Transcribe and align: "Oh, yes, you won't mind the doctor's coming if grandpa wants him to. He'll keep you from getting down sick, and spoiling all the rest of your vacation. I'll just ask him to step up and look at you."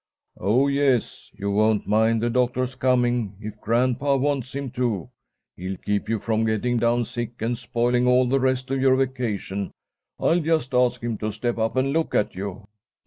"Oh, 0.39 0.67
yes, 0.67 1.29
you 1.31 1.51
won't 1.51 1.85
mind 1.85 2.23
the 2.23 2.31
doctor's 2.31 2.73
coming 2.73 3.35
if 3.39 3.61
grandpa 3.61 4.15
wants 4.15 4.55
him 4.55 4.71
to. 4.71 5.11
He'll 5.55 5.77
keep 5.77 6.09
you 6.09 6.17
from 6.17 6.43
getting 6.43 6.77
down 6.77 7.05
sick, 7.05 7.39
and 7.39 7.55
spoiling 7.55 8.07
all 8.07 8.25
the 8.27 8.39
rest 8.39 8.71
of 8.71 8.81
your 8.81 8.95
vacation. 8.95 9.69
I'll 10.19 10.39
just 10.39 10.73
ask 10.73 11.03
him 11.03 11.19
to 11.19 11.31
step 11.31 11.59
up 11.59 11.75
and 11.75 11.93
look 11.93 12.15
at 12.15 12.33
you." 12.33 12.65